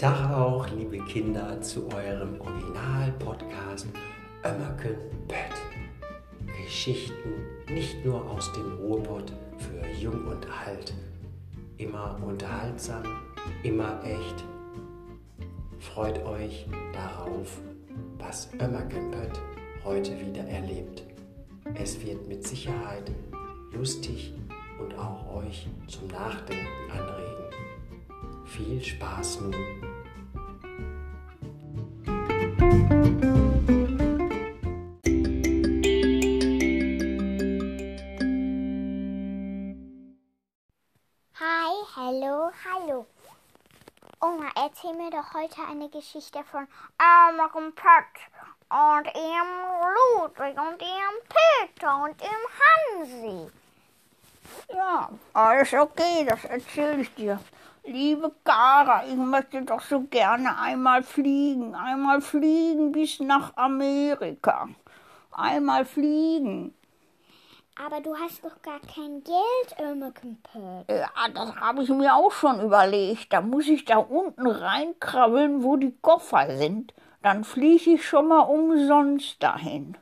Tag 0.00 0.30
auch, 0.32 0.66
liebe 0.70 0.96
Kinder, 1.04 1.60
zu 1.60 1.86
eurem 1.88 2.40
Original-Podcast 2.40 3.86
Ömmerken 4.42 4.96
Pött. 5.28 6.56
Geschichten 6.64 7.34
nicht 7.68 8.02
nur 8.02 8.24
aus 8.30 8.50
dem 8.54 8.78
Ruhrpott 8.78 9.30
für 9.58 9.86
Jung 10.00 10.26
und 10.26 10.46
Alt. 10.66 10.94
Immer 11.76 12.18
unterhaltsam, 12.26 13.02
immer 13.62 14.02
echt. 14.02 14.42
Freut 15.80 16.24
euch 16.24 16.66
darauf, 16.94 17.60
was 18.16 18.48
Ömmerken 18.54 19.10
Pött 19.10 19.38
heute 19.84 20.18
wieder 20.18 20.44
erlebt. 20.44 21.02
Es 21.74 22.02
wird 22.02 22.26
mit 22.26 22.46
Sicherheit 22.46 23.10
lustig 23.74 24.32
und 24.78 24.98
auch 24.98 25.34
euch 25.34 25.68
zum 25.88 26.06
Nachdenken 26.06 26.90
anregen. 26.90 27.40
Viel 28.50 28.82
Spaß 28.82 29.42
nun! 29.42 29.54
Hi, 41.38 41.74
hallo, 41.94 42.50
hallo. 42.64 43.06
Oma, 44.20 44.50
erzähl 44.56 44.94
mir 44.94 45.10
doch 45.10 45.32
heute 45.32 45.62
eine 45.70 45.88
Geschichte 45.88 46.42
von 46.50 46.66
Elmer 46.98 47.50
Pött 47.50 48.16
und 48.68 49.06
ihrem 49.14 49.52
Ludwig 49.94 50.58
und 50.58 50.82
ihrem 50.82 51.18
Peter 51.28 52.02
und 52.02 52.20
ihrem 52.20 52.46
Hansi. 52.58 53.52
Ja, 54.74 55.08
alles 55.34 55.72
okay, 55.72 56.26
das 56.28 56.44
erzähle 56.46 57.02
ich 57.02 57.14
dir. 57.14 57.38
Liebe 57.84 58.30
Kara, 58.44 59.04
ich 59.06 59.16
möchte 59.16 59.62
doch 59.62 59.80
so 59.80 60.02
gerne 60.02 60.58
einmal 60.58 61.02
fliegen, 61.02 61.74
einmal 61.74 62.20
fliegen 62.20 62.92
bis 62.92 63.20
nach 63.20 63.56
Amerika. 63.56 64.68
Einmal 65.32 65.84
fliegen. 65.86 66.74
Aber 67.82 68.02
du 68.02 68.14
hast 68.14 68.44
doch 68.44 68.60
gar 68.60 68.80
kein 68.80 69.24
Geld, 69.24 70.12
Pött. 70.42 70.90
Ja, 70.90 71.08
das 71.32 71.56
habe 71.56 71.82
ich 71.82 71.88
mir 71.88 72.14
auch 72.14 72.30
schon 72.30 72.60
überlegt. 72.60 73.32
Da 73.32 73.40
muss 73.40 73.66
ich 73.68 73.86
da 73.86 73.96
unten 73.96 74.46
reinkrabbeln, 74.46 75.62
wo 75.62 75.76
die 75.76 75.96
Koffer 76.02 76.56
sind. 76.58 76.92
Dann 77.22 77.44
fliege 77.44 77.92
ich 77.92 78.06
schon 78.06 78.28
mal 78.28 78.40
umsonst 78.40 79.42
dahin. 79.42 79.96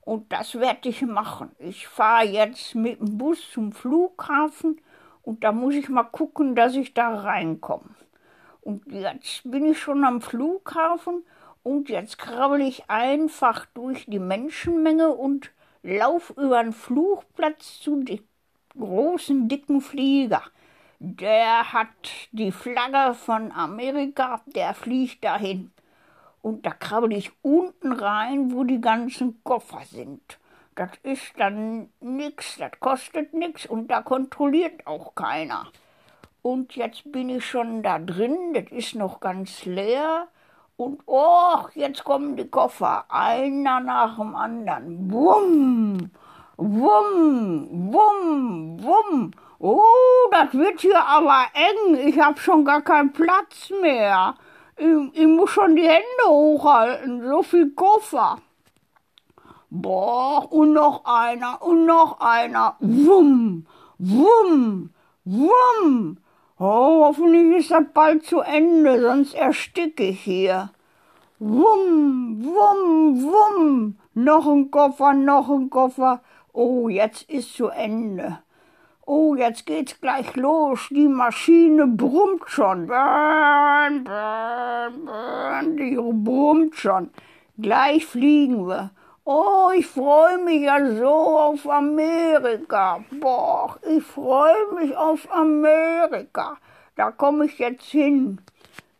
Und 0.00 0.32
das 0.32 0.54
werde 0.54 0.88
ich 0.88 1.02
machen. 1.02 1.54
Ich 1.58 1.86
fahre 1.86 2.24
jetzt 2.24 2.74
mit 2.74 3.00
dem 3.00 3.18
Bus 3.18 3.50
zum 3.52 3.72
Flughafen 3.72 4.80
und 5.24 5.42
da 5.42 5.52
muss 5.52 5.74
ich 5.74 5.88
mal 5.88 6.04
gucken, 6.04 6.54
dass 6.54 6.74
ich 6.74 6.94
da 6.94 7.14
reinkomme. 7.14 7.94
Und 8.60 8.86
jetzt 8.92 9.42
bin 9.50 9.66
ich 9.66 9.78
schon 9.78 10.04
am 10.04 10.20
Flughafen 10.20 11.24
und 11.62 11.88
jetzt 11.88 12.18
krabbel 12.18 12.60
ich 12.60 12.88
einfach 12.88 13.66
durch 13.74 14.06
die 14.06 14.18
Menschenmenge 14.18 15.08
und 15.08 15.50
lauf 15.82 16.30
über 16.36 16.62
den 16.62 16.72
Flugplatz 16.72 17.80
zu 17.80 18.02
dem 18.02 18.20
großen, 18.78 19.48
dicken 19.48 19.80
Flieger. 19.80 20.42
Der 20.98 21.72
hat 21.72 21.88
die 22.32 22.52
Flagge 22.52 23.14
von 23.14 23.52
Amerika, 23.52 24.40
der 24.46 24.74
fliegt 24.74 25.24
dahin. 25.24 25.70
Und 26.42 26.66
da 26.66 26.70
krabbel 26.70 27.12
ich 27.12 27.32
unten 27.42 27.92
rein, 27.92 28.52
wo 28.52 28.64
die 28.64 28.80
ganzen 28.80 29.42
Koffer 29.44 29.82
sind. 29.90 30.38
Das 30.76 30.90
ist 31.04 31.34
dann 31.36 31.88
nix, 32.00 32.56
das 32.58 32.72
kostet 32.80 33.32
nix 33.32 33.64
und 33.64 33.88
da 33.88 34.02
kontrolliert 34.02 34.86
auch 34.86 35.14
keiner. 35.14 35.68
Und 36.42 36.74
jetzt 36.74 37.10
bin 37.12 37.28
ich 37.28 37.46
schon 37.46 37.82
da 37.82 37.98
drin, 38.00 38.52
das 38.54 38.64
ist 38.70 38.96
noch 38.96 39.20
ganz 39.20 39.64
leer. 39.64 40.26
Und 40.76 41.00
oh, 41.06 41.58
jetzt 41.74 42.02
kommen 42.02 42.36
die 42.36 42.48
Koffer, 42.48 43.04
einer 43.08 43.78
nach 43.78 44.16
dem 44.16 44.34
anderen. 44.34 45.12
Wumm, 45.12 46.10
wumm, 46.56 47.92
wumm, 47.92 48.82
wumm. 48.82 49.30
Oh, 49.60 50.28
das 50.32 50.52
wird 50.52 50.80
hier 50.80 51.04
aber 51.04 51.46
eng. 51.54 52.08
Ich 52.08 52.18
habe 52.18 52.38
schon 52.40 52.64
gar 52.64 52.82
keinen 52.82 53.12
Platz 53.12 53.70
mehr. 53.80 54.34
Ich, 54.76 54.86
ich 55.20 55.26
muss 55.28 55.50
schon 55.50 55.76
die 55.76 55.88
Hände 55.88 56.26
hochhalten, 56.26 57.26
so 57.28 57.42
viel 57.44 57.70
Koffer. 57.70 58.38
Boah, 59.76 60.52
und 60.52 60.72
noch 60.72 61.04
einer, 61.04 61.60
und 61.60 61.84
noch 61.84 62.20
einer. 62.20 62.76
Wumm, 62.78 63.66
wumm, 63.98 64.90
wumm. 65.24 66.18
Oh, 66.60 67.06
hoffentlich 67.06 67.56
ist 67.56 67.72
das 67.72 67.82
bald 67.92 68.24
zu 68.24 68.38
Ende, 68.38 69.02
sonst 69.02 69.34
ersticke 69.34 70.04
ich 70.04 70.20
hier. 70.20 70.70
Wumm, 71.40 72.44
wumm, 72.44 73.20
wumm. 73.24 73.98
Noch 74.14 74.46
ein 74.46 74.70
Koffer, 74.70 75.12
noch 75.12 75.50
ein 75.50 75.70
Koffer. 75.70 76.22
Oh, 76.52 76.88
jetzt 76.88 77.28
ist 77.28 77.56
zu 77.56 77.66
Ende. 77.66 78.38
Oh, 79.04 79.34
jetzt 79.34 79.66
geht's 79.66 80.00
gleich 80.00 80.36
los. 80.36 80.86
Die 80.90 81.08
Maschine 81.08 81.88
brummt 81.88 82.48
schon. 82.48 82.86
Burn, 82.86 84.04
burn, 84.04 85.04
burn. 85.04 85.76
Die 85.76 85.96
brummt 85.96 86.76
schon. 86.76 87.10
Gleich 87.58 88.06
fliegen 88.06 88.68
wir. 88.68 88.92
Oh, 89.26 89.70
ich 89.74 89.86
freue 89.86 90.36
mich 90.36 90.62
ja 90.62 90.78
so 90.96 91.08
auf 91.08 91.66
Amerika. 91.66 93.02
Boah, 93.10 93.74
ich 93.82 94.04
freue 94.04 94.72
mich 94.74 94.94
auf 94.94 95.32
Amerika. 95.32 96.58
Da 96.94 97.10
komme 97.10 97.46
ich 97.46 97.58
jetzt 97.58 97.86
hin. 97.86 98.38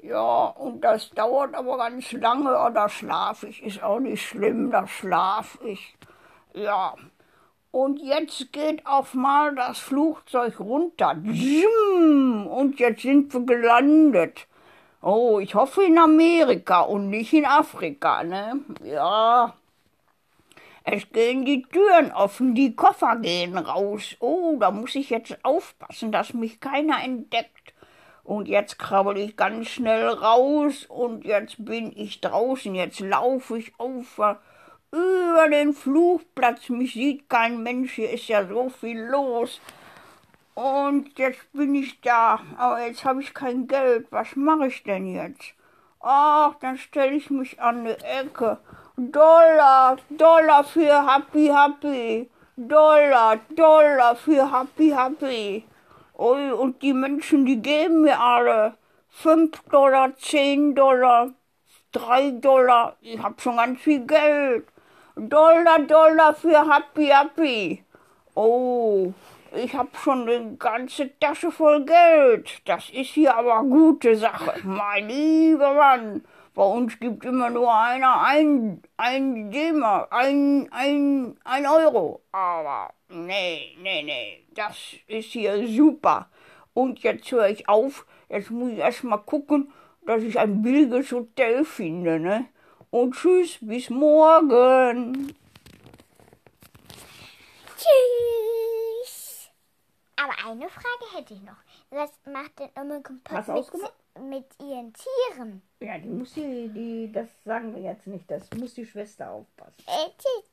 Ja, 0.00 0.44
und 0.46 0.80
das 0.80 1.10
dauert 1.10 1.56
aber 1.56 1.76
ganz 1.76 2.12
lange. 2.12 2.56
Oder 2.56 2.88
schlafe 2.88 3.48
ich. 3.48 3.64
Ist 3.64 3.82
auch 3.82 3.98
nicht 3.98 4.24
schlimm, 4.24 4.70
da 4.70 4.86
schlafe 4.86 5.66
ich. 5.66 5.96
Ja. 6.54 6.94
Und 7.72 8.00
jetzt 8.00 8.52
geht 8.52 8.86
auf 8.86 9.14
mal 9.14 9.56
das 9.56 9.80
Flugzeug 9.80 10.60
runter. 10.60 11.16
Und 11.16 12.74
jetzt 12.78 13.02
sind 13.02 13.34
wir 13.34 13.40
gelandet. 13.40 14.46
Oh, 15.00 15.40
ich 15.40 15.56
hoffe 15.56 15.82
in 15.82 15.98
Amerika 15.98 16.82
und 16.82 17.10
nicht 17.10 17.32
in 17.32 17.44
Afrika, 17.44 18.22
ne? 18.22 18.60
Ja. 18.84 19.54
Es 20.84 21.08
gehen 21.12 21.44
die 21.44 21.62
Türen 21.62 22.10
offen, 22.12 22.54
die 22.54 22.74
Koffer 22.74 23.16
gehen 23.16 23.56
raus. 23.56 24.16
Oh, 24.18 24.56
da 24.58 24.70
muss 24.70 24.94
ich 24.96 25.10
jetzt 25.10 25.44
aufpassen, 25.44 26.10
dass 26.10 26.34
mich 26.34 26.60
keiner 26.60 27.02
entdeckt. 27.02 27.72
Und 28.24 28.48
jetzt 28.48 28.78
krabbel 28.78 29.16
ich 29.18 29.36
ganz 29.36 29.68
schnell 29.68 30.08
raus 30.08 30.86
und 30.86 31.24
jetzt 31.24 31.64
bin 31.64 31.92
ich 31.96 32.20
draußen. 32.20 32.74
Jetzt 32.74 33.00
laufe 33.00 33.58
ich 33.58 33.72
auf 33.78 34.18
über 34.90 35.48
den 35.48 35.72
Flugplatz. 35.72 36.68
Mich 36.68 36.94
sieht 36.94 37.28
kein 37.28 37.62
Mensch, 37.62 37.92
hier 37.94 38.10
ist 38.10 38.28
ja 38.28 38.46
so 38.46 38.68
viel 38.68 39.00
los. 39.00 39.60
Und 40.54 41.18
jetzt 41.18 41.52
bin 41.52 41.74
ich 41.74 42.00
da, 42.00 42.40
aber 42.58 42.86
jetzt 42.86 43.04
habe 43.04 43.22
ich 43.22 43.32
kein 43.32 43.66
Geld. 43.66 44.06
Was 44.10 44.36
mache 44.36 44.66
ich 44.66 44.82
denn 44.82 45.06
jetzt? 45.06 45.54
Ach, 46.00 46.54
dann 46.60 46.76
stelle 46.76 47.14
ich 47.14 47.30
mich 47.30 47.60
an 47.60 47.84
die 47.84 48.04
Ecke 48.04 48.58
Dollar, 48.96 49.96
Dollar 50.10 50.64
für 50.64 51.06
Happy 51.06 51.46
Happy. 51.46 52.30
Dollar, 52.56 53.38
Dollar 53.56 54.14
für 54.14 54.52
Happy 54.52 54.90
Happy. 54.90 55.64
Ui, 56.18 56.52
und 56.52 56.82
die 56.82 56.92
Menschen, 56.92 57.46
die 57.46 57.62
geben 57.62 58.02
mir 58.02 58.20
alle 58.20 58.74
fünf 59.08 59.62
Dollar, 59.70 60.14
zehn 60.16 60.74
Dollar, 60.74 61.30
drei 61.90 62.32
Dollar. 62.32 62.96
Ich 63.00 63.22
hab 63.22 63.40
schon 63.40 63.56
ganz 63.56 63.80
viel 63.80 64.06
Geld. 64.06 64.66
Dollar, 65.16 65.78
Dollar 65.78 66.34
für 66.34 66.70
Happy 66.70 67.06
Happy. 67.06 67.84
Oh, 68.34 69.14
ich 69.54 69.74
hab 69.74 69.96
schon 69.96 70.28
eine 70.28 70.56
ganze 70.56 71.18
Tasche 71.18 71.50
voll 71.50 71.86
Geld. 71.86 72.60
Das 72.66 72.90
ist 72.90 73.10
hier 73.12 73.34
aber 73.36 73.62
gute 73.62 74.16
Sache, 74.16 74.60
mein 74.64 75.08
lieber 75.08 75.72
Mann. 75.72 76.24
Bei 76.54 76.64
uns 76.64 77.00
gibt 77.00 77.24
immer 77.24 77.48
nur 77.48 77.72
einer 77.74 78.20
ein, 78.20 78.82
ein 78.98 79.50
D-Mark, 79.50 80.12
ein, 80.12 80.68
ein, 80.70 81.38
ein 81.44 81.66
Euro. 81.66 82.22
Aber 82.30 82.92
nee, 83.08 83.74
nee, 83.80 84.02
nee, 84.02 84.44
das 84.54 84.76
ist 85.06 85.32
hier 85.32 85.66
super. 85.66 86.28
Und 86.74 86.98
jetzt 87.00 87.30
höre 87.32 87.48
ich 87.48 87.68
auf. 87.68 88.06
Jetzt 88.28 88.50
muss 88.50 88.72
ich 88.72 88.78
erst 88.78 89.04
mal 89.04 89.16
gucken, 89.16 89.72
dass 90.04 90.22
ich 90.22 90.38
ein 90.38 90.60
billiges 90.62 91.12
Hotel 91.12 91.64
finde, 91.64 92.18
ne? 92.20 92.46
Und 92.90 93.14
tschüss, 93.14 93.58
bis 93.62 93.88
morgen. 93.88 95.34
Tschüss. 97.76 98.41
Aber 100.22 100.50
eine 100.50 100.68
Frage 100.68 101.16
hätte 101.16 101.34
ich 101.34 101.42
noch. 101.42 101.56
Was 101.90 102.10
macht 102.26 102.58
denn 102.58 102.68
du 102.74 102.94
mit, 102.94 104.30
mit 104.30 104.46
ihren 104.60 104.92
Tieren? 104.92 105.62
Ja, 105.80 105.98
die 105.98 106.08
muss 106.08 106.34
die, 106.34 106.68
die, 106.68 107.10
das 107.12 107.28
sagen 107.44 107.74
wir 107.74 107.82
jetzt 107.82 108.06
nicht, 108.06 108.30
das 108.30 108.48
muss 108.56 108.74
die 108.74 108.86
Schwester 108.86 109.30
aufpassen. 109.30 109.82
Äh. 109.86 110.51